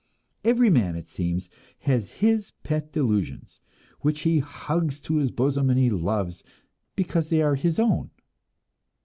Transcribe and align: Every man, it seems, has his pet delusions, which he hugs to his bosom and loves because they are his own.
Every 0.43 0.71
man, 0.71 0.95
it 0.95 1.07
seems, 1.07 1.47
has 1.81 2.09
his 2.23 2.53
pet 2.63 2.91
delusions, 2.91 3.59
which 3.99 4.21
he 4.21 4.39
hugs 4.39 4.99
to 5.01 5.17
his 5.17 5.29
bosom 5.29 5.69
and 5.69 6.01
loves 6.01 6.43
because 6.95 7.29
they 7.29 7.43
are 7.43 7.53
his 7.53 7.77
own. 7.79 8.09